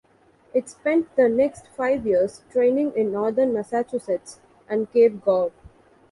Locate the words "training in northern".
2.49-3.53